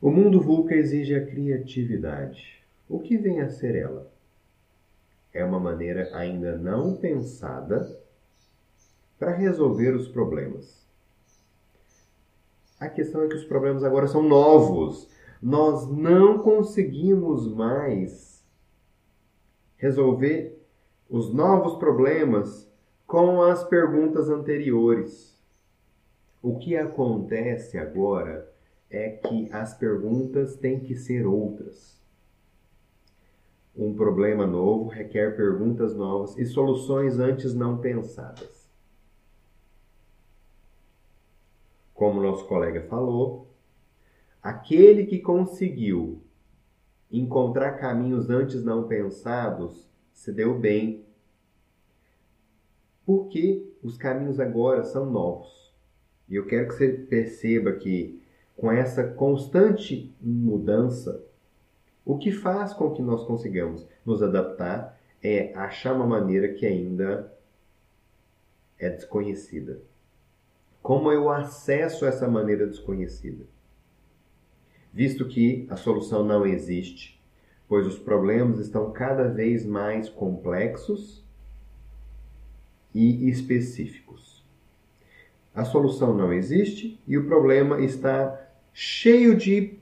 [0.00, 2.62] O mundo VUCA exige a criatividade.
[2.86, 4.12] O que vem a ser ela?
[5.32, 7.98] É uma maneira ainda não pensada
[9.18, 10.86] para resolver os problemas.
[12.78, 15.08] A questão é que os problemas agora são novos.
[15.40, 18.44] Nós não conseguimos mais
[19.78, 20.62] resolver
[21.08, 22.70] os novos problemas
[23.06, 25.34] com as perguntas anteriores.
[26.42, 28.55] O que acontece agora
[28.90, 32.00] é que as perguntas têm que ser outras.
[33.76, 38.66] Um problema novo requer perguntas novas e soluções antes não pensadas.
[41.92, 43.48] Como nosso colega falou,
[44.42, 46.22] aquele que conseguiu
[47.10, 51.04] encontrar caminhos antes não pensados se deu bem.
[53.04, 55.74] Porque os caminhos agora são novos.
[56.28, 58.20] E eu quero que você perceba que
[58.56, 61.22] com essa constante mudança,
[62.04, 67.32] o que faz com que nós consigamos nos adaptar é achar uma maneira que ainda
[68.78, 69.80] é desconhecida.
[70.82, 73.44] Como eu acesso essa maneira desconhecida?
[74.92, 77.20] Visto que a solução não existe,
[77.68, 81.24] pois os problemas estão cada vez mais complexos
[82.94, 84.44] e específicos.
[85.54, 88.45] A solução não existe e o problema está
[88.78, 89.78] cheio de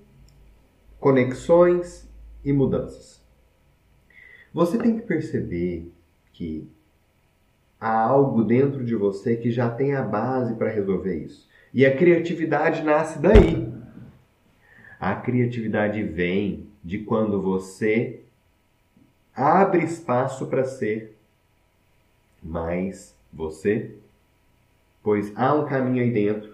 [1.00, 2.08] conexões
[2.44, 3.20] e mudanças.
[4.52, 5.92] Você tem que perceber
[6.32, 6.70] que
[7.80, 11.48] há algo dentro de você que já tem a base para resolver isso.
[11.72, 13.68] E a criatividade nasce daí.
[15.00, 18.22] A criatividade vem de quando você
[19.34, 21.18] abre espaço para ser
[22.40, 23.96] mais você,
[25.02, 26.53] pois há um caminho aí dentro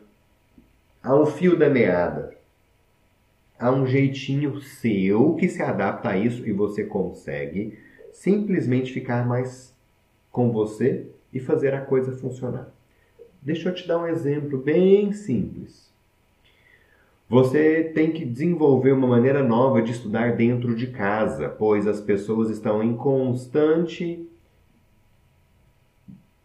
[1.03, 2.37] Há um fio da meada.
[3.59, 7.79] Há um jeitinho seu que se adapta a isso e você consegue
[8.13, 9.75] simplesmente ficar mais
[10.31, 12.69] com você e fazer a coisa funcionar.
[13.43, 15.91] Deixa eu te dar um exemplo bem simples.
[17.29, 22.51] Você tem que desenvolver uma maneira nova de estudar dentro de casa, pois as pessoas
[22.51, 24.29] estão em constante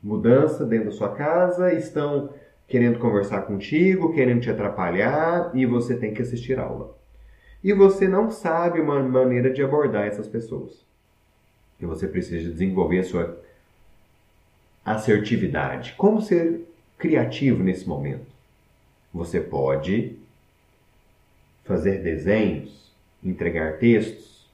[0.02, 2.30] mudança dentro da sua casa, estão
[2.68, 6.96] querendo conversar contigo, querendo te atrapalhar e você tem que assistir aula.
[7.64, 10.86] E você não sabe uma maneira de abordar essas pessoas.
[11.80, 13.42] E você precisa desenvolver a sua
[14.84, 15.94] assertividade.
[15.98, 16.62] Como ser
[16.98, 18.26] criativo nesse momento?
[19.14, 20.16] Você pode
[21.64, 22.92] fazer desenhos,
[23.24, 24.48] entregar textos,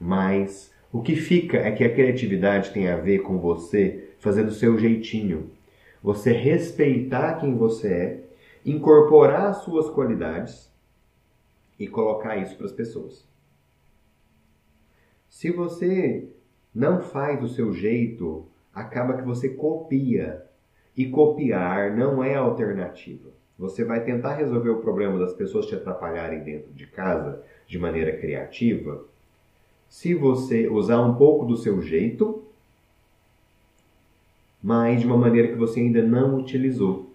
[0.00, 4.52] mas o que fica é que a criatividade tem a ver com você fazer do
[4.52, 5.50] seu jeitinho,
[6.06, 8.24] você respeitar quem você é,
[8.64, 10.72] incorporar as suas qualidades
[11.76, 13.26] e colocar isso para as pessoas.
[15.28, 16.28] Se você
[16.72, 20.46] não faz do seu jeito, acaba que você copia.
[20.96, 23.30] E copiar não é alternativa.
[23.58, 28.16] Você vai tentar resolver o problema das pessoas te atrapalharem dentro de casa de maneira
[28.16, 29.04] criativa.
[29.88, 32.44] Se você usar um pouco do seu jeito
[34.66, 37.14] mas de uma maneira que você ainda não utilizou.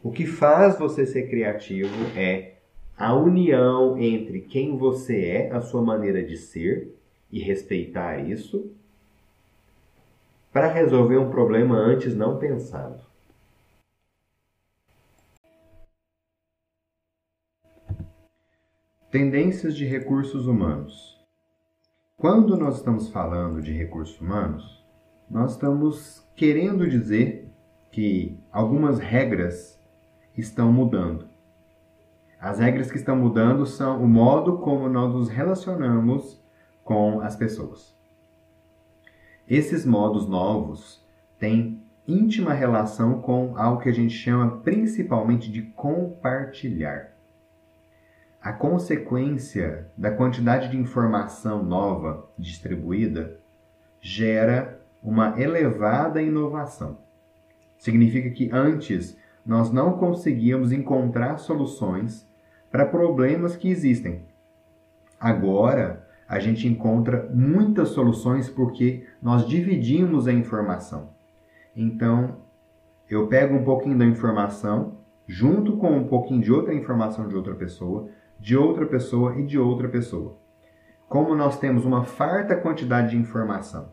[0.00, 2.58] O que faz você ser criativo é
[2.96, 6.96] a união entre quem você é, a sua maneira de ser
[7.32, 8.70] e respeitar isso,
[10.52, 13.00] para resolver um problema antes não pensado.
[19.10, 21.20] Tendências de recursos humanos.
[22.16, 24.84] Quando nós estamos falando de recursos humanos,
[25.28, 27.48] nós estamos querendo dizer
[27.90, 29.78] que algumas regras
[30.36, 31.26] estão mudando.
[32.40, 36.40] As regras que estão mudando são o modo como nós nos relacionamos
[36.82, 37.94] com as pessoas.
[39.48, 41.00] Esses modos novos
[41.38, 47.12] têm íntima relação com algo que a gente chama principalmente de compartilhar.
[48.40, 53.38] A consequência da quantidade de informação nova distribuída
[54.00, 56.98] gera uma elevada inovação.
[57.76, 62.28] Significa que antes nós não conseguíamos encontrar soluções
[62.70, 64.22] para problemas que existem.
[65.18, 71.10] Agora a gente encontra muitas soluções porque nós dividimos a informação.
[71.74, 72.36] Então,
[73.10, 77.54] eu pego um pouquinho da informação, junto com um pouquinho de outra informação de outra
[77.54, 78.08] pessoa,
[78.38, 80.38] de outra pessoa e de outra pessoa.
[81.08, 83.90] Como nós temos uma farta quantidade de informação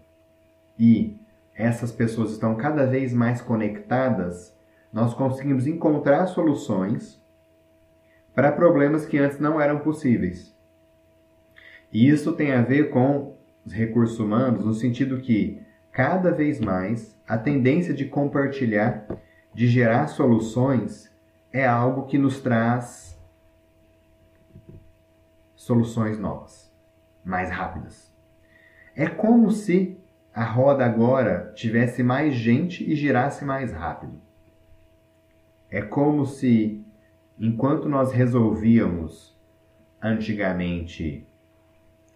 [0.80, 1.20] e
[1.54, 4.58] essas pessoas estão cada vez mais conectadas,
[4.94, 7.22] nós conseguimos encontrar soluções
[8.34, 10.58] para problemas que antes não eram possíveis.
[11.92, 13.36] E isso tem a ver com
[13.66, 15.62] os recursos humanos no sentido que
[15.92, 19.06] cada vez mais a tendência de compartilhar,
[19.54, 21.12] de gerar soluções
[21.52, 23.20] é algo que nos traz
[25.56, 26.72] soluções novas,
[27.24, 28.10] mais rápidas.
[28.96, 30.00] É como se
[30.34, 34.14] a roda agora tivesse mais gente e girasse mais rápido.
[35.70, 36.84] É como se,
[37.40, 39.38] enquanto nós resolvíamos
[40.02, 41.28] antigamente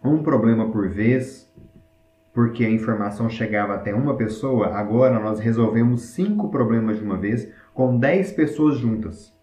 [0.04, 1.52] um problema por vez,
[2.34, 7.52] porque a informação chegava até uma pessoa, agora nós resolvemos cinco problemas de uma vez
[7.74, 9.34] com dez pessoas juntas.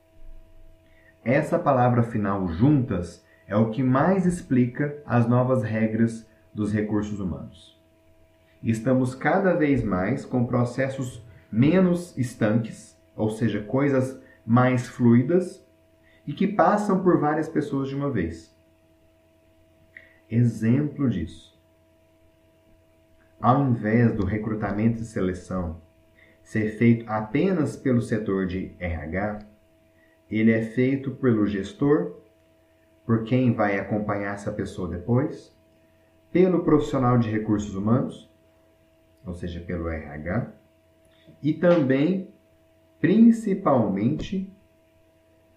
[1.25, 7.80] Essa palavra final, juntas, é o que mais explica as novas regras dos recursos humanos.
[8.63, 15.67] Estamos cada vez mais com processos menos estanques, ou seja, coisas mais fluidas
[16.27, 18.55] e que passam por várias pessoas de uma vez.
[20.31, 21.59] Exemplo disso.
[23.41, 25.81] Ao invés do recrutamento e seleção
[26.43, 29.39] ser feito apenas pelo setor de RH,
[30.31, 32.17] ele é feito pelo gestor,
[33.07, 35.57] por quem vai acompanhar essa pessoa depois,
[36.31, 38.30] pelo profissional de recursos humanos
[39.27, 40.53] ou seja, pelo RH,
[41.43, 42.29] e também,
[43.01, 44.51] principalmente,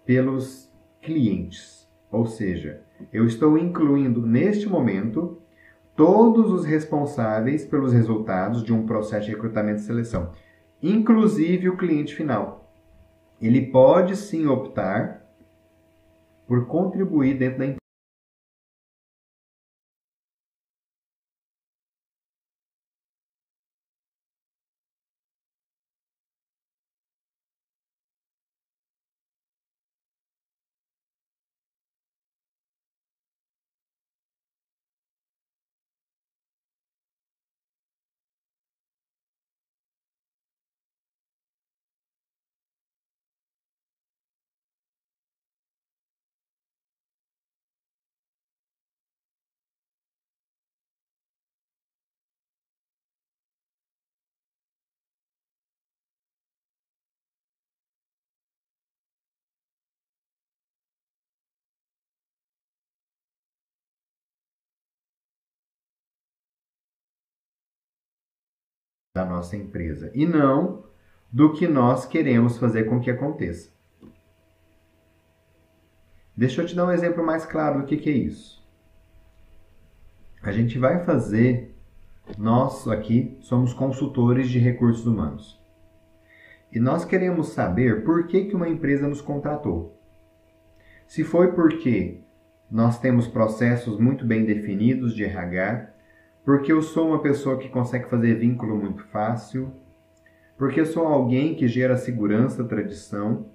[0.04, 0.70] pelos
[1.00, 1.88] clientes.
[2.10, 2.82] Ou seja,
[3.12, 5.38] eu estou incluindo neste momento
[5.96, 10.32] todos os responsáveis pelos resultados de um processo de recrutamento e seleção,
[10.82, 12.72] inclusive o cliente final.
[13.40, 15.24] Ele pode sim optar
[16.46, 17.66] por contribuir dentro da
[69.14, 70.82] da nossa empresa e não
[71.30, 73.72] do que nós queremos fazer com que aconteça.
[76.36, 78.60] Deixa eu te dar um exemplo mais claro do que, que é isso.
[80.42, 81.76] A gente vai fazer,
[82.36, 85.62] nós aqui somos consultores de recursos humanos.
[86.72, 89.96] E nós queremos saber por que, que uma empresa nos contratou.
[91.06, 92.20] Se foi porque
[92.68, 95.93] nós temos processos muito bem definidos de RH,
[96.44, 99.72] porque eu sou uma pessoa que consegue fazer vínculo muito fácil,
[100.58, 103.46] porque eu sou alguém que gera segurança, tradição,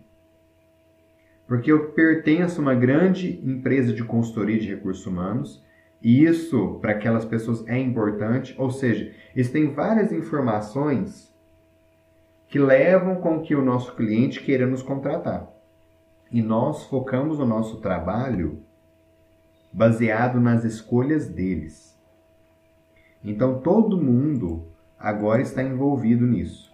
[1.47, 5.63] porque eu pertenço a uma grande empresa de consultoria de recursos humanos,
[6.01, 11.33] e isso para aquelas pessoas é importante, ou seja, existem várias informações
[12.47, 15.47] que levam com que o nosso cliente queira nos contratar.
[16.31, 18.63] E nós focamos o nosso trabalho
[19.71, 21.88] baseado nas escolhas deles.
[23.23, 24.65] Então todo mundo
[24.97, 26.73] agora está envolvido nisso.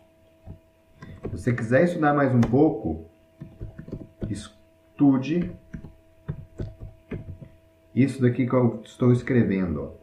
[1.23, 3.05] Se você quiser estudar mais um pouco,
[4.29, 5.51] estude
[7.93, 9.93] isso daqui que eu estou escrevendo,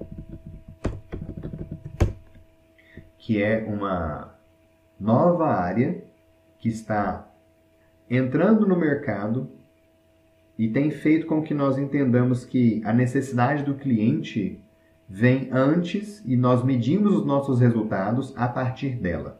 [3.19, 4.35] que é uma
[4.99, 6.03] nova área
[6.59, 7.29] que está
[8.09, 9.51] entrando no mercado
[10.59, 14.62] e tem feito com que nós entendamos que a necessidade do cliente
[15.15, 19.39] vem antes e nós medimos os nossos resultados a partir dela.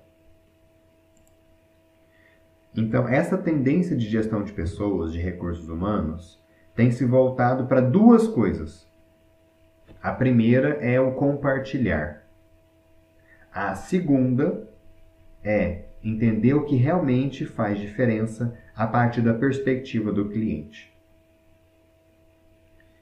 [2.77, 6.39] Então, essa tendência de gestão de pessoas, de recursos humanos,
[6.75, 8.87] tem se voltado para duas coisas.
[10.03, 12.23] A primeira é o compartilhar.
[13.51, 14.69] A segunda
[15.43, 20.95] é entender o que realmente faz diferença a partir da perspectiva do cliente.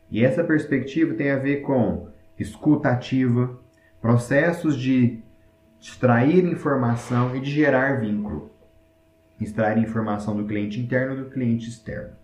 [0.08, 2.08] E essa perspectiva tem a ver com
[2.40, 3.59] escuta ativa,
[4.00, 5.23] processos de
[5.78, 8.50] extrair informação e de gerar vínculo.
[9.40, 12.14] Extrair informação do cliente interno e do cliente externo.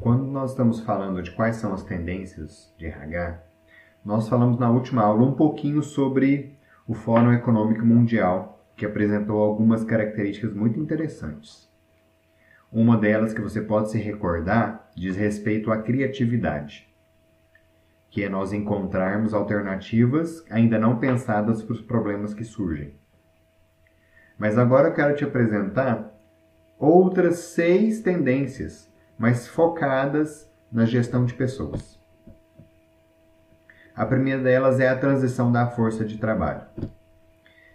[0.00, 3.42] Quando nós estamos falando de quais são as tendências de RH,
[4.04, 6.58] nós falamos na última aula um pouquinho sobre
[6.88, 11.69] o Fórum Econômico Mundial, que apresentou algumas características muito interessantes.
[12.72, 16.88] Uma delas que você pode se recordar diz respeito à criatividade,
[18.08, 22.94] que é nós encontrarmos alternativas ainda não pensadas para os problemas que surgem.
[24.38, 26.14] Mas agora eu quero te apresentar
[26.78, 31.98] outras seis tendências, mas focadas na gestão de pessoas.
[33.96, 36.62] A primeira delas é a transição da força de trabalho.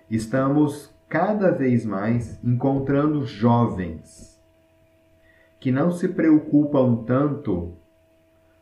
[0.10, 4.35] Estamos cada vez mais encontrando jovens
[5.66, 7.76] que não se preocupam tanto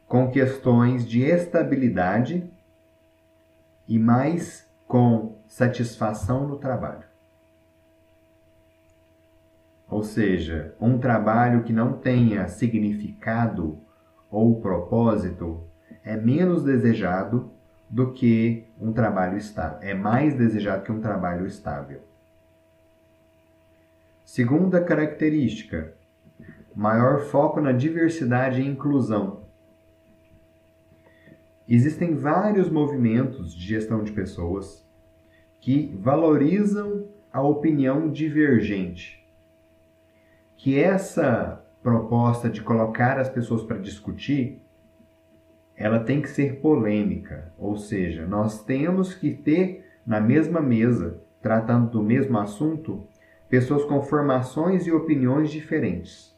[0.08, 2.50] com questões de estabilidade
[3.86, 7.04] e mais com satisfação no trabalho.
[9.90, 13.78] Ou seja, um trabalho que não tenha significado
[14.32, 15.62] ou propósito
[16.06, 17.52] é menos desejado
[17.90, 19.80] do que um trabalho estável.
[19.82, 22.00] É mais desejado que um trabalho estável.
[24.24, 25.94] Segunda característica,
[26.76, 29.44] maior foco na diversidade e inclusão.
[31.68, 34.86] Existem vários movimentos de gestão de pessoas
[35.62, 39.26] que valorizam a opinião divergente.
[40.58, 44.62] Que essa proposta de colocar as pessoas para discutir,
[45.76, 51.90] ela tem que ser polêmica, ou seja, nós temos que ter na mesma mesa, tratando
[51.90, 53.08] do mesmo assunto,
[53.50, 56.33] pessoas com formações e opiniões diferentes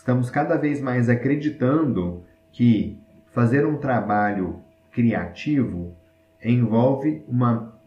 [0.00, 2.98] estamos cada vez mais acreditando que
[3.32, 5.94] fazer um trabalho criativo
[6.42, 7.78] envolve uma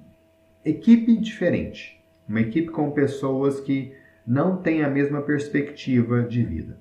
[0.63, 6.77] equipe diferente, uma equipe com pessoas que não têm a mesma perspectiva de vida.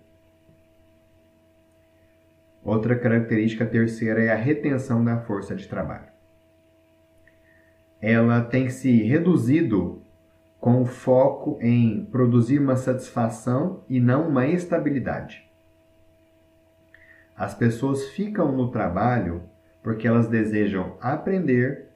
[2.63, 6.13] Outra característica terceira é a retenção da força de trabalho.
[8.03, 10.02] Ela tem se reduzido
[10.63, 15.51] com foco em produzir uma satisfação e não uma estabilidade.
[17.37, 19.43] As pessoas ficam no trabalho
[19.83, 21.89] porque elas desejam aprender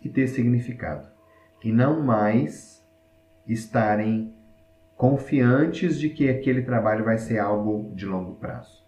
[0.00, 1.06] e ter significado,
[1.62, 2.82] e não mais
[3.46, 4.34] estarem
[4.96, 8.82] confiantes de que aquele trabalho vai ser algo de longo prazo.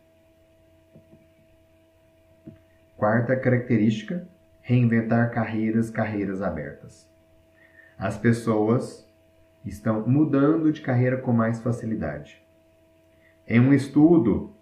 [2.97, 4.27] Quarta característica:
[4.63, 7.07] reinventar carreiras, carreiras abertas.
[7.99, 9.06] As pessoas
[9.67, 12.43] estão mudando de carreira com mais facilidade.
[13.47, 14.55] Em um estudo,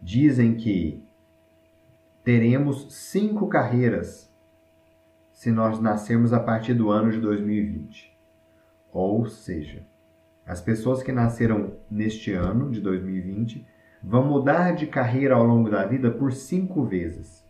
[0.00, 1.02] dizem que
[2.22, 4.30] teremos cinco carreiras
[5.32, 8.16] se nós nascermos a partir do ano de 2020.
[8.92, 9.86] Ou seja,
[10.44, 13.66] as pessoas que nasceram neste ano de 2020
[14.02, 17.46] vão mudar de carreira ao longo da vida por cinco vezes.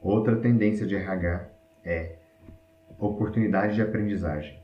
[0.00, 1.48] Outra tendência de RH
[1.84, 2.21] é
[3.06, 4.60] oportunidade de aprendizagem.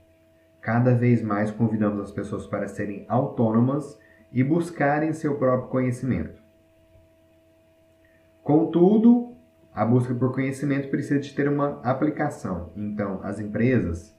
[0.60, 3.98] Cada vez mais convidamos as pessoas para serem autônomas
[4.32, 6.42] e buscarem seu próprio conhecimento.
[8.42, 9.36] Contudo,
[9.74, 12.72] a busca por conhecimento precisa de ter uma aplicação.
[12.76, 14.16] Então, as empresas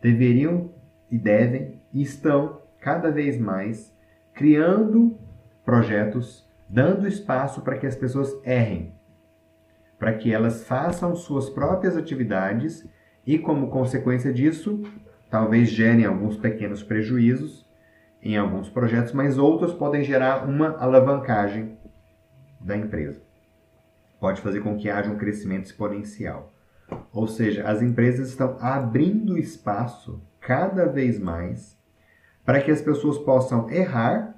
[0.00, 0.70] deveriam
[1.10, 3.94] e devem e estão cada vez mais
[4.32, 5.18] criando
[5.64, 8.94] projetos, dando espaço para que as pessoas errem,
[9.98, 12.88] para que elas façam suas próprias atividades
[13.26, 14.82] e, como consequência disso,
[15.30, 17.66] talvez gerem alguns pequenos prejuízos
[18.22, 21.78] em alguns projetos, mas outros podem gerar uma alavancagem
[22.60, 23.22] da empresa.
[24.18, 26.52] Pode fazer com que haja um crescimento exponencial.
[27.12, 31.78] Ou seja, as empresas estão abrindo espaço cada vez mais
[32.44, 34.34] para que as pessoas possam errar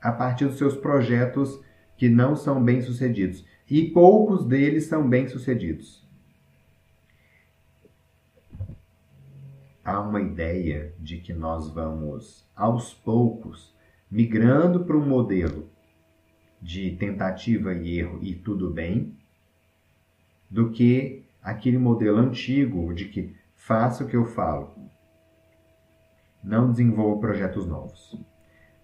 [0.00, 1.60] a partir dos seus projetos
[1.96, 3.46] que não são bem sucedidos.
[3.70, 6.06] E poucos deles são bem sucedidos.
[9.84, 13.74] Há uma ideia de que nós vamos, aos poucos,
[14.10, 15.68] migrando para um modelo
[16.60, 19.16] de tentativa e erro e tudo bem,
[20.48, 24.74] do que aquele modelo antigo de que faça o que eu falo,
[26.42, 28.16] não desenvolva projetos novos.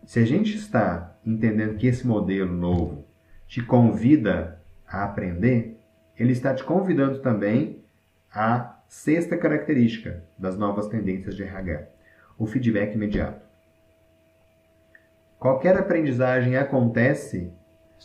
[0.05, 3.05] Se a gente está entendendo que esse modelo novo
[3.47, 5.79] te convida a aprender,
[6.17, 7.83] ele está te convidando também
[8.33, 11.89] a Sexta característica das novas tendências de RH:
[12.39, 13.47] o feedback imediato.
[15.39, 17.53] Qualquer aprendizagem acontece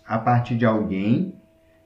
[0.05, 1.39] a partir de alguém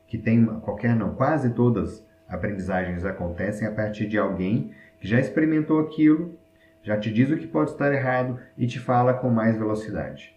[0.07, 5.79] que tem qualquer não, quase todas aprendizagens acontecem a partir de alguém que já experimentou
[5.79, 6.35] aquilo,
[6.81, 10.35] já te diz o que pode estar errado e te fala com mais velocidade.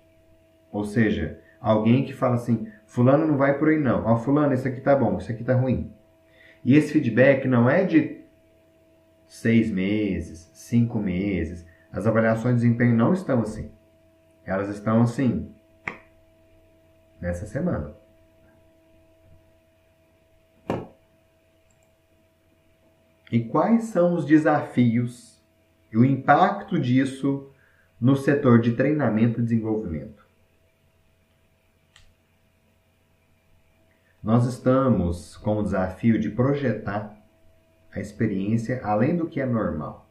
[0.71, 4.69] Ou seja, alguém que fala assim, fulano não vai por aí não, ó, fulano, isso
[4.69, 5.91] aqui tá bom, isso aqui tá ruim.
[6.63, 8.20] E esse feedback não é de
[9.31, 11.65] seis meses, cinco meses.
[11.93, 13.71] As avaliações de desempenho não estão assim.
[14.45, 15.55] Elas estão assim
[17.21, 17.95] nessa semana.
[23.31, 25.41] E quais são os desafios
[25.93, 27.53] e o impacto disso
[28.01, 30.27] no setor de treinamento e desenvolvimento?
[34.21, 37.20] Nós estamos com o desafio de projetar
[37.93, 40.07] a experiência além do que é normal.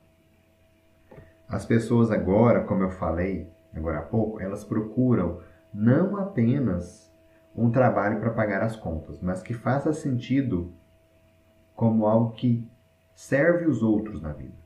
[1.47, 5.41] As pessoas agora, como eu falei agora há pouco, elas procuram
[5.73, 7.11] não apenas
[7.55, 10.73] um trabalho para pagar as contas, mas que faça sentido
[11.75, 12.69] como algo que
[13.13, 14.57] serve os outros na vida.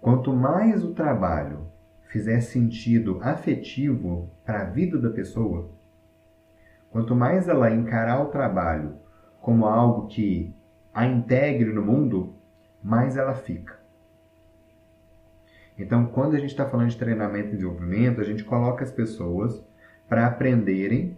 [0.00, 1.66] Quanto mais o trabalho
[2.08, 5.70] fizer sentido afetivo para a vida da pessoa,
[6.90, 8.96] quanto mais ela encarar o trabalho
[9.40, 10.54] como algo que
[10.98, 12.34] a integre no mundo,
[12.82, 13.78] mais ela fica.
[15.78, 19.64] Então, quando a gente está falando de treinamento e desenvolvimento, a gente coloca as pessoas
[20.08, 21.16] para aprenderem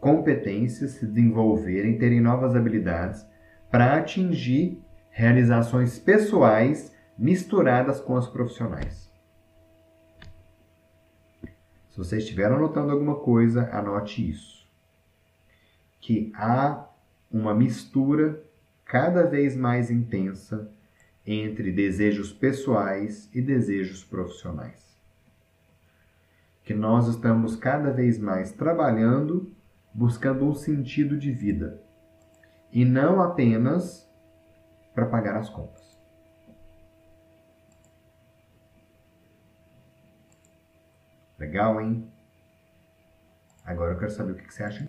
[0.00, 3.26] competências, se desenvolverem, terem novas habilidades
[3.70, 9.12] para atingir realizações pessoais misturadas com as profissionais.
[11.90, 14.66] Se você estiver anotando alguma coisa, anote isso.
[16.00, 16.88] Que há
[17.30, 18.47] uma mistura
[18.88, 20.72] cada vez mais intensa
[21.24, 24.98] entre desejos pessoais e desejos profissionais.
[26.64, 29.54] Que nós estamos cada vez mais trabalhando
[29.92, 31.82] buscando um sentido de vida
[32.72, 34.08] e não apenas
[34.94, 35.98] para pagar as contas.
[41.38, 42.10] Legal, hein?
[43.64, 44.87] Agora eu quero saber o que você acha.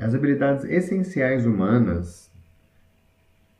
[0.00, 2.32] As habilidades essenciais humanas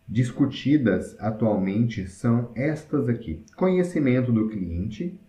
[0.09, 5.21] discutidas atualmente são estas aqui: conhecimento do cliente,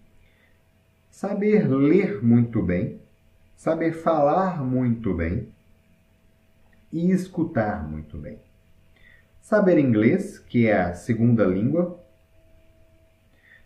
[1.10, 3.02] saber ler muito bem,
[3.58, 5.50] saber falar muito bem,
[6.89, 8.39] e escutar muito bem.
[9.41, 12.00] Saber inglês, que é a segunda língua.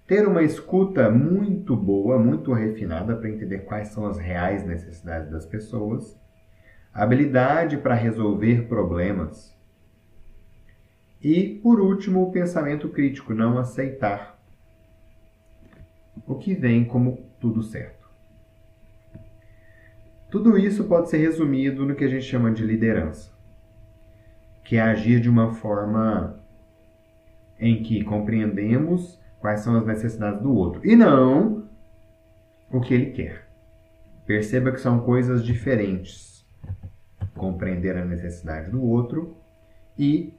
[0.08, 5.46] Ter uma escuta muito boa, muito refinada para entender quais são as reais necessidades das
[5.46, 6.25] pessoas.
[6.96, 9.54] Habilidade para resolver problemas.
[11.22, 14.40] E, por último, o pensamento crítico, não aceitar
[16.26, 18.10] o que vem como tudo certo.
[20.32, 23.30] Tudo isso pode ser resumido no que a gente chama de liderança,
[24.64, 26.40] que é agir de uma forma
[27.60, 31.68] em que compreendemos quais são as necessidades do outro e não
[32.72, 33.50] o que ele quer.
[34.26, 36.35] Perceba que são coisas diferentes.
[37.36, 39.38] Compreender a necessidade do outro
[39.98, 40.34] e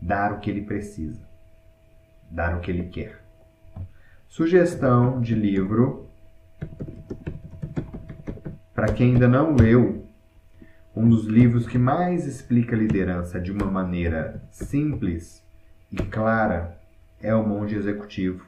[0.00, 1.20] dar o que ele precisa,
[2.30, 3.20] dar o que ele quer.
[4.28, 6.08] Sugestão de livro
[8.78, 10.06] para quem ainda não leu,
[10.94, 15.42] um dos livros que mais explica a liderança de uma maneira simples
[15.90, 16.78] e clara
[17.20, 18.46] é O Monge Executivo,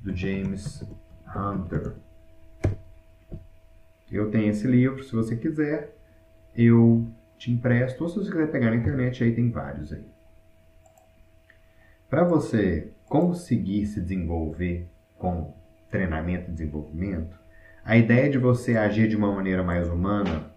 [0.00, 0.84] do James
[1.32, 1.92] Hunter.
[4.12, 5.96] Eu tenho esse livro, se você quiser,
[6.54, 10.04] eu te empresto, ou se você quiser pegar na internet, aí tem vários aí.
[12.10, 15.54] Para você conseguir se desenvolver com
[15.90, 17.40] treinamento e desenvolvimento,
[17.82, 20.50] a ideia de você agir de uma maneira mais humana,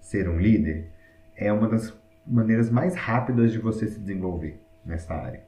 [0.00, 0.90] ser um líder,
[1.36, 1.94] é uma das
[2.26, 5.44] maneiras mais rápidas de você se desenvolver nessa área.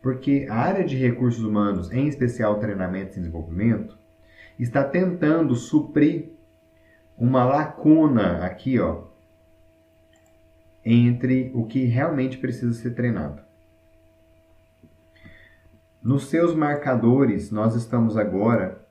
[0.00, 3.98] Porque a área de recursos humanos, em especial treinamento e desenvolvimento,
[4.58, 6.35] está tentando suprir
[7.16, 9.04] uma lacuna aqui, ó,
[10.84, 13.42] entre o que realmente precisa ser treinado.
[16.02, 18.86] Nos seus marcadores, nós estamos agora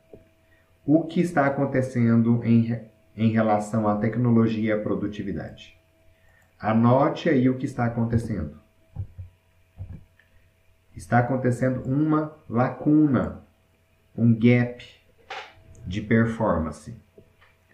[0.86, 2.82] o que está acontecendo em,
[3.16, 5.80] em relação à tecnologia e à produtividade.
[6.60, 8.60] Anote aí o que está acontecendo.
[10.96, 13.42] Está acontecendo uma lacuna,
[14.18, 14.84] um gap
[15.86, 17.05] de performance.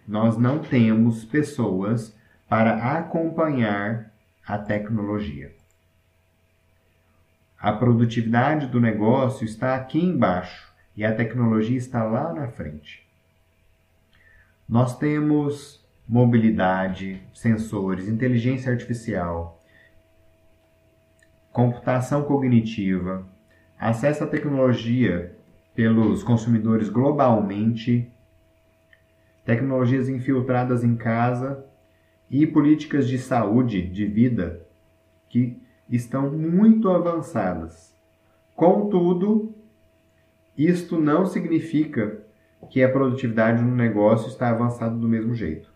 [0.06, 2.16] Nós não temos pessoas
[2.48, 4.12] para acompanhar
[4.46, 5.54] a tecnologia.
[7.58, 13.06] A produtividade do negócio está aqui embaixo e a tecnologia está lá na frente.
[14.68, 19.62] Nós temos mobilidade, sensores, inteligência artificial,
[21.52, 23.26] computação cognitiva,
[23.78, 25.36] acesso à tecnologia
[25.74, 28.10] pelos consumidores globalmente,
[29.44, 31.64] tecnologias infiltradas em casa
[32.30, 34.66] e políticas de saúde, de vida,
[35.28, 37.94] que estão muito avançadas.
[38.54, 39.54] Contudo,
[40.56, 42.22] isto não significa
[42.70, 45.72] que a produtividade no negócio está avançada do mesmo jeito.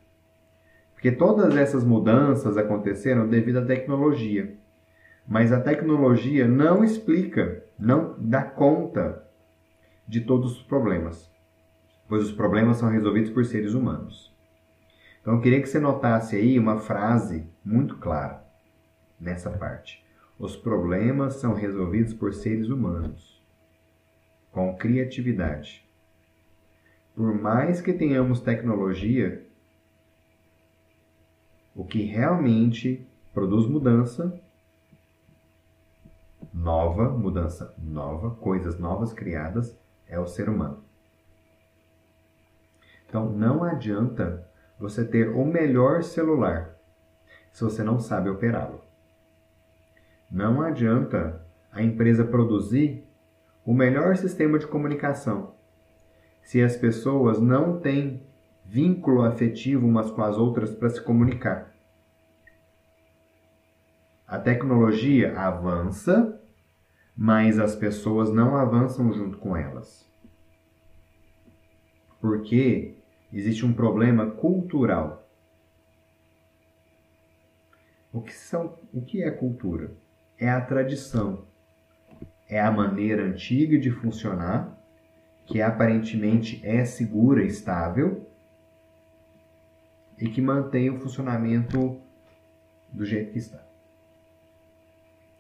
[0.93, 4.57] Porque todas essas mudanças aconteceram devido à tecnologia.
[5.27, 9.25] Mas a tecnologia não explica, não dá conta
[10.07, 11.31] de todos os problemas,
[12.09, 14.35] pois os problemas são resolvidos por seres humanos.
[15.21, 18.45] Então eu queria que você notasse aí uma frase muito clara
[19.19, 20.05] nessa parte.
[20.39, 23.43] Os problemas são resolvidos por seres humanos,
[24.53, 25.85] com criatividade.
[27.15, 29.45] Por mais que tenhamos tecnologia,
[31.75, 34.41] o que realmente produz mudança
[36.53, 40.86] nova, mudança nova, coisas novas criadas, é o ser humano.
[43.07, 44.47] Então não adianta
[44.79, 46.77] você ter o melhor celular
[47.53, 48.83] se você não sabe operá-lo.
[50.31, 51.41] Não adianta
[51.73, 53.05] a empresa produzir
[53.65, 55.55] o melhor sistema de comunicação
[56.43, 58.23] se as pessoas não têm
[58.65, 61.75] vínculo afetivo umas com as outras para se comunicar.
[64.27, 66.41] A tecnologia avança,
[67.17, 70.06] mas as pessoas não avançam junto com elas.
[72.27, 72.97] Porque
[73.33, 75.31] existe um problema cultural.
[78.13, 79.93] O que, são, o que é cultura?
[80.37, 81.47] É a tradição.
[82.49, 84.77] É a maneira antiga de funcionar,
[85.47, 88.29] que aparentemente é segura estável,
[90.19, 92.01] e que mantém o funcionamento
[92.93, 93.65] do jeito que está.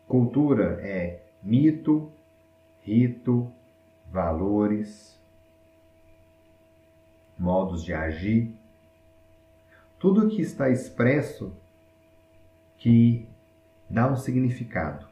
[0.06, 2.12] Cultura é mito,
[2.80, 3.50] rito,
[4.08, 5.15] valores,
[7.38, 8.54] modos de agir,
[9.98, 11.52] tudo que está expresso
[12.78, 13.28] que
[13.88, 15.06] dá um significado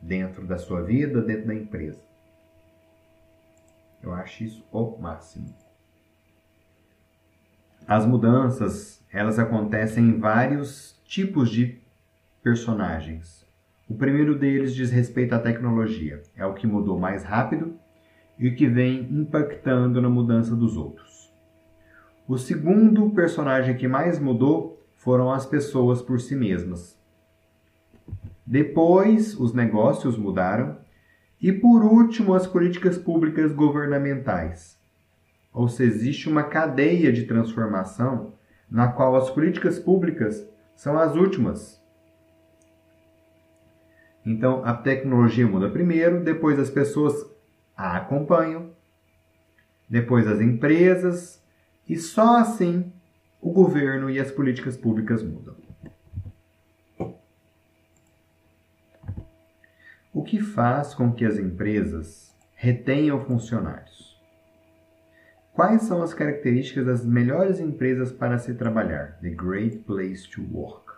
[0.00, 2.00] dentro da sua vida, dentro da empresa.
[4.02, 5.54] Eu acho isso o máximo.
[7.86, 11.80] As mudanças, elas acontecem em vários tipos de
[12.42, 13.46] personagens.
[13.88, 16.20] O primeiro deles diz respeito à tecnologia.
[16.34, 17.78] É o que mudou mais rápido
[18.38, 21.05] e o que vem impactando na mudança dos outros.
[22.28, 26.98] O segundo personagem que mais mudou foram as pessoas por si mesmas.
[28.44, 30.78] Depois, os negócios mudaram
[31.40, 34.78] e, por último, as políticas públicas governamentais.
[35.52, 38.34] Ou seja, existe uma cadeia de transformação
[38.70, 41.80] na qual as políticas públicas são as últimas
[44.26, 47.14] então a tecnologia muda primeiro, depois as pessoas
[47.76, 48.70] a acompanham,
[49.88, 51.40] depois as empresas
[51.88, 52.92] e só assim
[53.40, 55.56] o governo e as políticas públicas mudam.
[60.12, 64.16] O que faz com que as empresas retenham funcionários?
[65.52, 69.18] Quais são as características das melhores empresas para se trabalhar?
[69.20, 70.92] The Great Place to Work.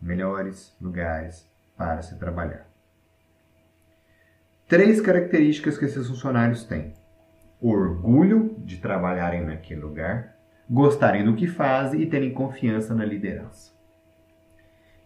[0.00, 2.66] Melhores lugares para se trabalhar.
[4.68, 6.94] Três características que esses funcionários têm:
[7.60, 10.36] orgulho de trabalharem naquele lugar,
[10.68, 13.72] gostarem do que fazem e terem confiança na liderança.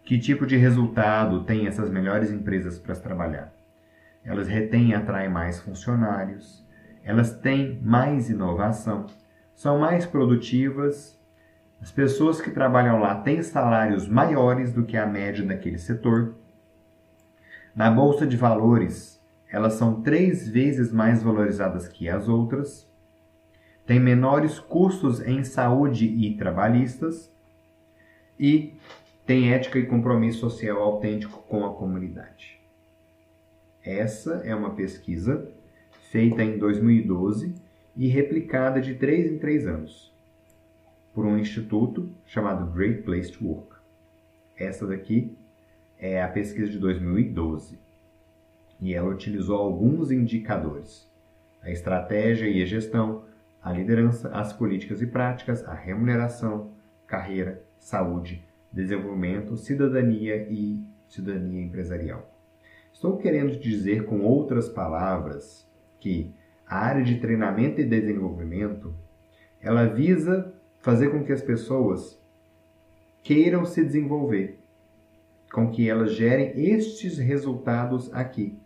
[0.03, 3.53] Que tipo de resultado têm essas melhores empresas para trabalhar?
[4.23, 6.65] Elas retêm e atraem mais funcionários,
[7.03, 9.07] elas têm mais inovação,
[9.55, 11.19] são mais produtivas.
[11.81, 16.35] As pessoas que trabalham lá têm salários maiores do que a média daquele setor
[17.75, 19.12] na bolsa de valores,
[19.53, 22.89] elas são três vezes mais valorizadas que as outras,
[23.85, 27.31] têm menores custos em saúde e trabalhistas
[28.39, 28.73] e
[29.27, 32.59] têm ética e compromisso social autêntico com a comunidade.
[33.85, 35.47] Essa é uma pesquisa
[36.09, 37.53] feita em 2012
[37.95, 40.11] e replicada de três em três anos
[41.13, 43.75] por um instituto chamado Great Place to Work.
[44.57, 45.37] Essa daqui
[45.99, 47.82] é a pesquisa de 2012
[48.79, 51.09] e ela utilizou alguns indicadores:
[51.61, 53.23] a estratégia e a gestão,
[53.61, 56.71] a liderança, as políticas e práticas, a remuneração,
[57.07, 62.29] carreira, saúde, desenvolvimento, cidadania e cidadania empresarial.
[62.91, 65.67] Estou querendo dizer com outras palavras
[65.99, 66.33] que
[66.67, 68.93] a área de treinamento e desenvolvimento
[69.61, 72.21] ela visa fazer com que as pessoas
[73.21, 74.59] queiram se desenvolver
[75.53, 78.57] com que elas gerem estes resultados aqui,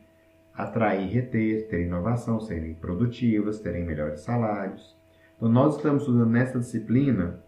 [0.58, 4.98] atrair, reter, ter inovação, serem produtivas, terem melhores salários.
[5.36, 7.40] Então, nós estamos estudando nessa disciplina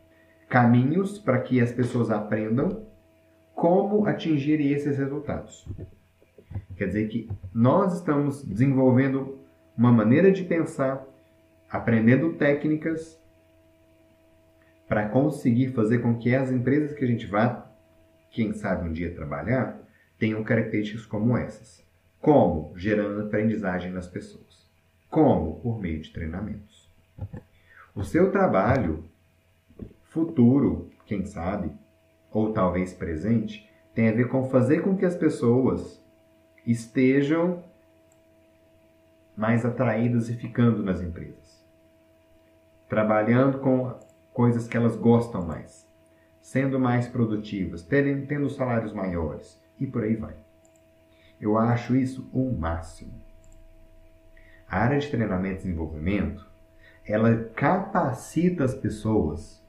[0.48, 2.86] caminhos para que as pessoas aprendam
[3.56, 5.68] como atingir esses resultados.
[6.78, 9.40] Quer dizer que nós estamos desenvolvendo
[9.76, 11.04] uma maneira de pensar,
[11.70, 13.20] aprendendo técnicas
[14.88, 17.70] para conseguir fazer com que as empresas que a gente vá,
[18.32, 19.80] quem sabe um dia trabalhar,
[20.18, 21.89] tenham características como essas.
[22.22, 22.74] Como?
[22.76, 24.70] Gerando aprendizagem nas pessoas.
[25.10, 25.60] Como?
[25.62, 26.90] Por meio de treinamentos.
[27.96, 29.06] O seu trabalho
[30.04, 31.72] futuro, quem sabe,
[32.32, 36.04] ou talvez presente, tem a ver com fazer com que as pessoas
[36.66, 37.64] estejam
[39.36, 41.66] mais atraídas e ficando nas empresas.
[42.88, 43.98] Trabalhando com
[44.34, 45.88] coisas que elas gostam mais,
[46.42, 50.36] sendo mais produtivas, tendo, salários maiores e por aí vai.
[51.40, 53.14] Eu acho isso o máximo.
[54.70, 56.46] A área de treinamento e desenvolvimento,
[57.06, 59.60] ela capacita as pessoas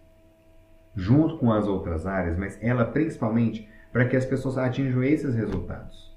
[0.95, 6.15] junto com as outras áreas, mas ela principalmente para que as pessoas atinjam esses resultados.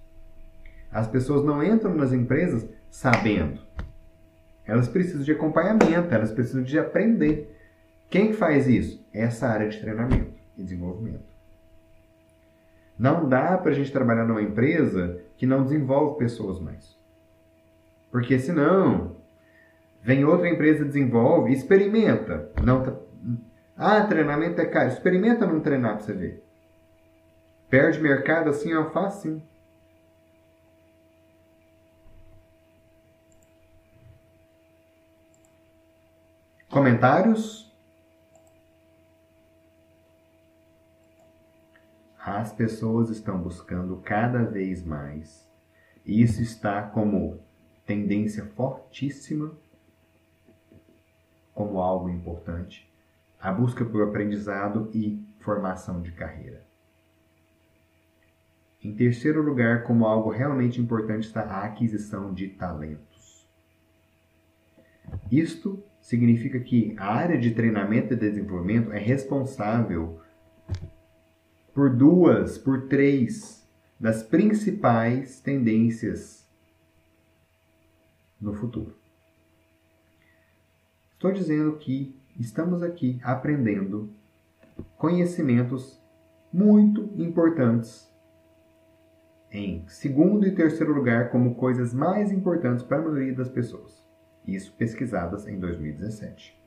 [0.91, 3.61] As pessoas não entram nas empresas sabendo.
[4.65, 7.57] Elas precisam de acompanhamento, elas precisam de aprender.
[8.09, 9.03] Quem faz isso?
[9.13, 11.33] Essa área de treinamento e desenvolvimento.
[12.97, 16.97] Não dá para a gente trabalhar numa empresa que não desenvolve pessoas mais.
[18.11, 19.15] Porque senão,
[20.01, 22.51] vem outra empresa, desenvolve, experimenta.
[22.63, 22.93] Não tá...
[23.75, 24.89] Ah, treinamento é caro.
[24.89, 26.43] Experimenta não treinar para você ver.
[27.69, 29.41] Perde mercado assim, ó, fácil.
[36.69, 37.62] Comentários?
[42.25, 45.45] As pessoas estão buscando cada vez mais,
[46.05, 47.37] e isso está como
[47.85, 49.51] tendência fortíssima,
[51.53, 52.89] como algo importante,
[53.39, 56.65] a busca por aprendizado e formação de carreira.
[58.81, 63.45] Em terceiro lugar, como algo realmente importante, está a aquisição de talentos.
[65.29, 70.21] Isto significa que a área de treinamento e desenvolvimento é responsável
[71.73, 73.67] por duas, por três
[73.99, 76.47] das principais tendências
[78.39, 78.95] no futuro.
[81.13, 84.13] Estou dizendo que estamos aqui aprendendo
[84.97, 86.01] conhecimentos
[86.51, 88.11] muito importantes
[89.49, 94.03] em segundo e terceiro lugar como coisas mais importantes para a maioria das pessoas.
[94.45, 96.59] Isso pesquisadas em 2017.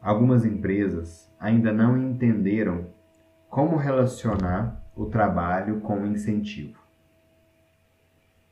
[0.00, 2.86] Algumas empresas ainda não entenderam
[3.48, 6.80] como relacionar o trabalho com o incentivo.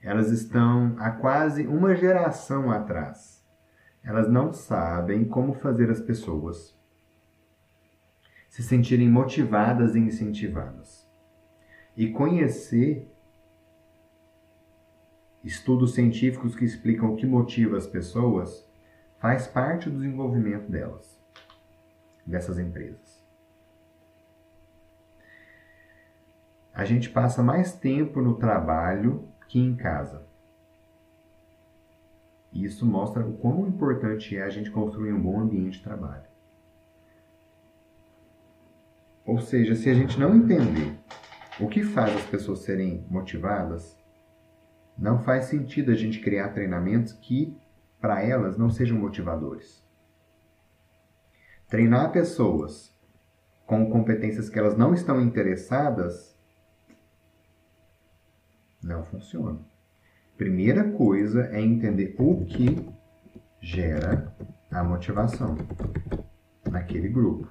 [0.01, 3.45] Elas estão há quase uma geração atrás.
[4.03, 6.77] Elas não sabem como fazer as pessoas
[8.49, 11.07] se sentirem motivadas e incentivadas.
[11.97, 13.13] E conhecer
[15.45, 18.69] estudos científicos que explicam o que motiva as pessoas
[19.19, 21.16] faz parte do desenvolvimento delas
[22.27, 23.25] dessas empresas.
[26.75, 30.27] A gente passa mais tempo no trabalho que em casa.
[32.53, 36.25] E isso mostra o quão importante é a gente construir um bom ambiente de trabalho.
[39.25, 40.99] Ou seja, se a gente não entender
[41.59, 43.99] o que faz as pessoas serem motivadas,
[44.97, 47.57] não faz sentido a gente criar treinamentos que,
[48.01, 49.86] para elas, não sejam motivadores.
[51.69, 52.95] Treinar pessoas
[53.67, 56.37] com competências que elas não estão interessadas
[58.81, 59.59] não funciona.
[60.37, 62.89] Primeira coisa é entender o que
[63.61, 64.33] gera
[64.71, 65.57] a motivação
[66.71, 67.49] naquele grupo.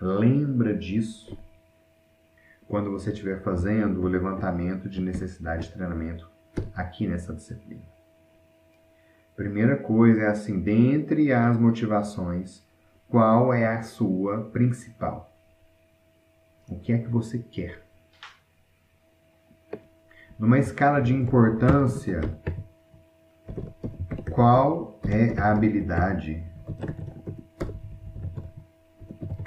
[0.00, 1.36] Lembra disso
[2.68, 6.30] quando você estiver fazendo o levantamento de necessidade de treinamento
[6.74, 7.93] aqui nessa disciplina.
[9.36, 12.62] Primeira coisa é assim, dentre as motivações,
[13.08, 15.32] qual é a sua principal?
[16.68, 17.82] O que é que você quer?
[20.38, 22.20] Numa escala de importância,
[24.30, 26.44] qual é a habilidade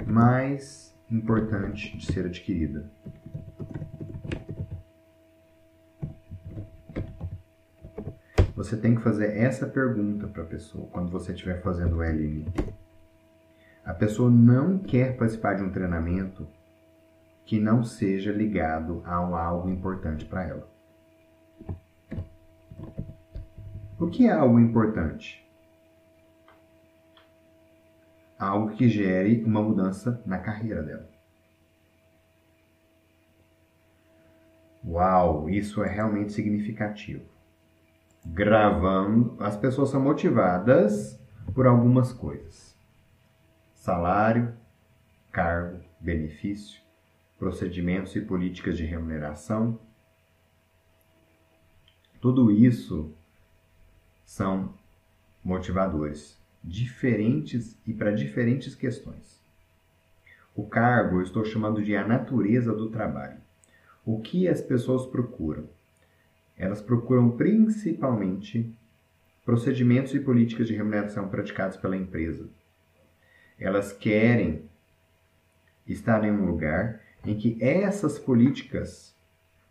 [0.06, 2.90] mais importante de ser adquirida?
[8.58, 12.74] Você tem que fazer essa pergunta para a pessoa quando você estiver fazendo o LNT.
[13.84, 16.44] A pessoa não quer participar de um treinamento
[17.44, 20.68] que não seja ligado a algo importante para ela.
[23.96, 25.48] O que é algo importante?
[28.36, 31.08] Algo que gere uma mudança na carreira dela.
[34.84, 37.37] Uau, isso é realmente significativo.
[38.30, 41.18] Gravando, as pessoas são motivadas
[41.54, 42.76] por algumas coisas:
[43.74, 44.54] salário,
[45.32, 46.80] cargo, benefício,
[47.38, 49.80] procedimentos e políticas de remuneração.
[52.20, 53.12] Tudo isso
[54.24, 54.74] são
[55.42, 59.42] motivadores diferentes e para diferentes questões.
[60.54, 63.40] O cargo eu estou chamando de a natureza do trabalho.
[64.04, 65.68] O que as pessoas procuram?
[66.58, 68.76] Elas procuram principalmente
[69.44, 72.48] procedimentos e políticas de remuneração praticados pela empresa.
[73.58, 74.68] Elas querem
[75.86, 79.14] estar em um lugar em que essas políticas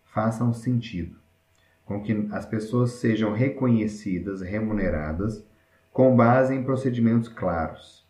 [0.06, 1.16] façam sentido,
[1.86, 5.46] com que as pessoas sejam reconhecidas, remuneradas,
[5.92, 8.06] com base em procedimentos claros.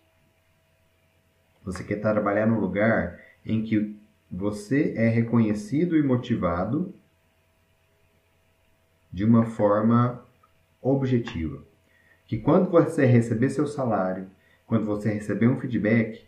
[1.64, 3.96] Você quer trabalhar num lugar em que
[4.32, 6.94] você é reconhecido e motivado
[9.18, 10.24] de uma forma
[10.80, 11.64] objetiva.
[12.28, 14.30] Que quando você receber seu salário,
[14.68, 16.28] quando você receber um feedback,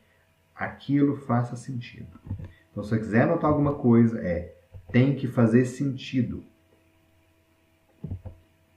[0.56, 2.20] aquilo faça sentido.
[2.72, 4.56] Então, se você quiser anotar alguma coisa, é
[4.92, 6.44] tem que fazer sentido.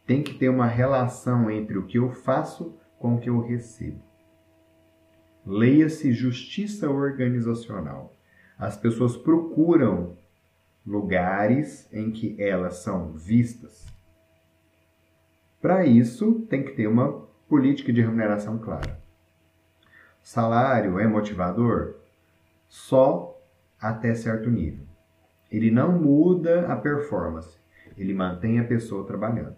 [0.07, 4.03] Tem que ter uma relação entre o que eu faço com o que eu recebo.
[5.47, 8.15] Leia-se justiça organizacional.
[8.59, 10.19] As pessoas procuram
[10.87, 13.92] lugares em que elas são vistas.
[15.63, 19.01] Para isso, tem que ter uma política de remuneração clara.
[20.21, 21.95] Salário é motivador
[22.67, 23.41] só
[23.81, 24.85] até certo nível.
[25.53, 27.57] Ele não muda a performance,
[27.97, 29.55] ele mantém a pessoa trabalhando.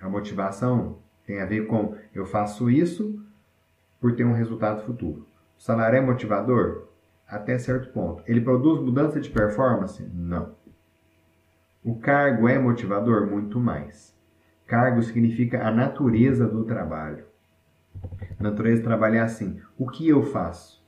[0.00, 3.24] A motivação tem a ver com eu faço isso
[4.00, 5.28] por ter um resultado futuro.
[5.56, 6.88] O salário é motivador?
[7.28, 8.24] Até certo ponto.
[8.26, 10.02] Ele produz mudança de performance?
[10.12, 10.56] Não.
[11.84, 13.24] O cargo é motivador?
[13.24, 14.17] Muito mais.
[14.68, 17.24] Cargo significa a natureza do trabalho.
[18.38, 20.86] A natureza do trabalho é assim: o que eu faço?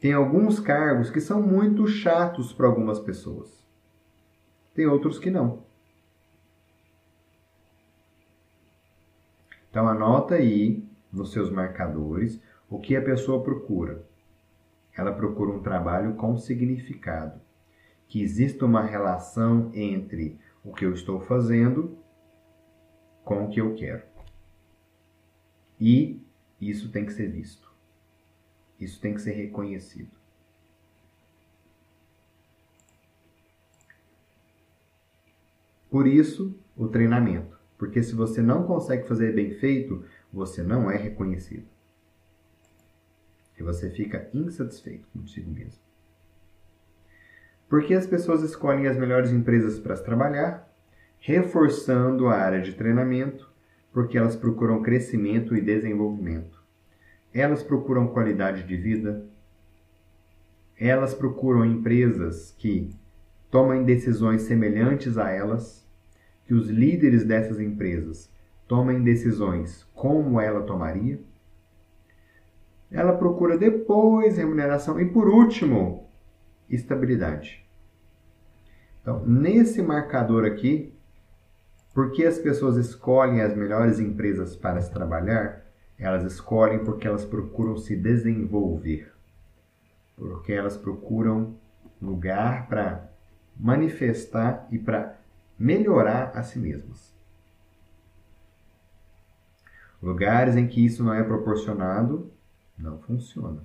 [0.00, 3.62] Tem alguns cargos que são muito chatos para algumas pessoas.
[4.74, 5.62] Tem outros que não.
[9.68, 14.06] Então anota aí nos seus marcadores o que a pessoa procura.
[14.96, 17.38] Ela procura um trabalho com significado,
[18.08, 21.98] que exista uma relação entre o que eu estou fazendo
[23.28, 24.02] com o que eu quero.
[25.78, 26.26] E
[26.58, 27.70] isso tem que ser visto.
[28.80, 30.10] Isso tem que ser reconhecido.
[35.90, 37.58] Por isso, o treinamento.
[37.76, 41.68] Porque se você não consegue fazer bem feito, você não é reconhecido.
[43.58, 45.82] E você fica insatisfeito consigo mesmo.
[47.68, 50.67] Porque as pessoas escolhem as melhores empresas para trabalhar,
[51.20, 53.50] reforçando a área de treinamento,
[53.92, 56.62] porque elas procuram crescimento e desenvolvimento.
[57.32, 59.24] Elas procuram qualidade de vida.
[60.78, 62.90] Elas procuram empresas que
[63.50, 65.86] tomem decisões semelhantes a elas,
[66.46, 68.30] que os líderes dessas empresas
[68.66, 71.20] tomem decisões como ela tomaria.
[72.90, 76.08] Ela procura depois remuneração e, por último,
[76.70, 77.66] estabilidade.
[79.02, 80.94] Então, nesse marcador aqui,
[81.98, 85.64] porque as pessoas escolhem as melhores empresas para se trabalhar,
[85.98, 89.12] elas escolhem porque elas procuram se desenvolver,
[90.16, 91.56] porque elas procuram
[92.00, 93.10] lugar para
[93.56, 95.18] manifestar e para
[95.58, 97.12] melhorar a si mesmas.
[100.00, 102.30] Lugares em que isso não é proporcionado
[102.78, 103.60] não funciona.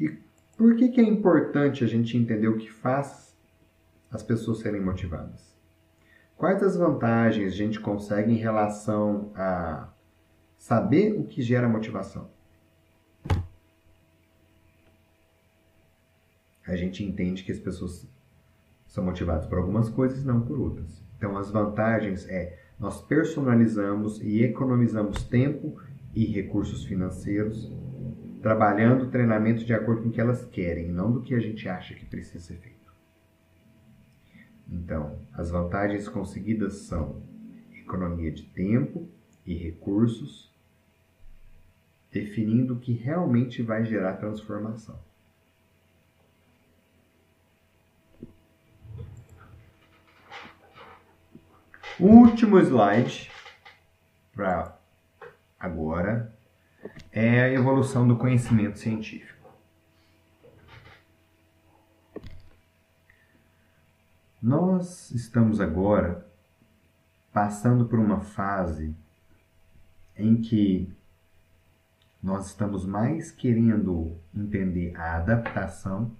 [0.00, 0.24] E
[0.64, 3.36] por que, que é importante a gente entender o que faz
[4.10, 5.54] as pessoas serem motivadas?
[6.38, 9.92] Quais as vantagens a gente consegue em relação a
[10.56, 12.30] saber o que gera motivação?
[16.66, 18.08] A gente entende que as pessoas
[18.86, 21.04] são motivadas por algumas coisas e não por outras.
[21.18, 25.76] Então, as vantagens é nós personalizamos e economizamos tempo
[26.14, 27.70] e recursos financeiros,
[28.44, 31.66] trabalhando o treinamento de acordo com o que elas querem, não do que a gente
[31.66, 32.92] acha que precisa ser feito.
[34.68, 37.22] Então, as vantagens conseguidas são
[37.72, 39.08] economia de tempo
[39.46, 40.52] e recursos,
[42.12, 44.98] definindo o que realmente vai gerar transformação.
[51.98, 53.30] Último slide
[54.34, 54.78] para
[55.58, 56.33] agora
[57.12, 59.34] é a evolução do conhecimento científico.
[64.42, 66.26] Nós estamos agora
[67.32, 68.94] passando por uma fase
[70.16, 70.92] em que
[72.22, 76.10] nós estamos mais querendo entender a adaptação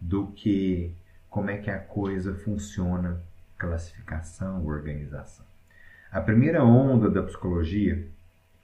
[0.00, 0.94] do que
[1.30, 3.20] como é que a coisa funciona,
[3.56, 5.46] classificação, organização.
[6.10, 8.08] A primeira onda da psicologia,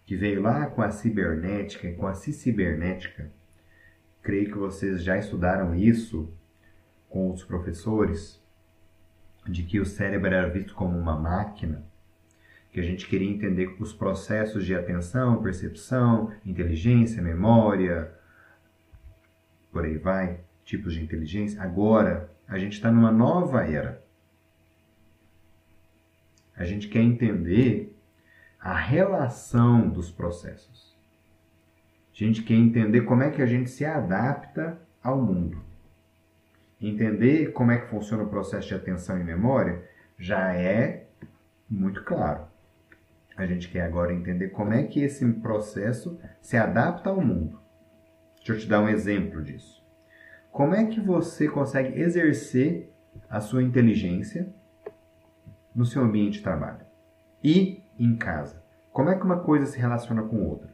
[0.06, 3.30] que veio lá com a cibernética e com a cibernética,
[4.22, 6.32] creio que vocês já estudaram isso
[7.08, 8.42] com os professores,
[9.46, 11.84] de que o cérebro era visto como uma máquina,
[12.72, 18.12] que a gente queria entender os processos de atenção, percepção, inteligência, memória,
[19.70, 21.62] por aí vai, tipos de inteligência.
[21.62, 24.02] Agora, a gente está numa nova era.
[26.56, 27.93] A gente quer entender
[28.64, 30.96] a relação dos processos.
[32.10, 35.62] A gente quer entender como é que a gente se adapta ao mundo.
[36.80, 39.84] Entender como é que funciona o processo de atenção e memória
[40.18, 41.08] já é
[41.68, 42.46] muito claro.
[43.36, 47.60] A gente quer agora entender como é que esse processo se adapta ao mundo.
[48.36, 49.84] Deixa eu te dar um exemplo disso.
[50.50, 52.90] Como é que você consegue exercer
[53.28, 54.48] a sua inteligência
[55.74, 56.86] no seu ambiente de trabalho
[57.42, 58.62] e em casa?
[58.92, 60.70] Como é que uma coisa se relaciona com outra?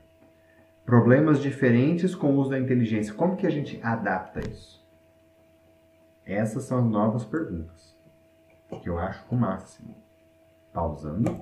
[0.85, 3.15] Problemas diferentes com o uso da inteligência.
[3.15, 4.85] Como que a gente adapta isso?
[6.25, 7.99] Essas são as novas perguntas
[8.79, 9.95] que eu acho o máximo.
[10.73, 11.39] Pausando.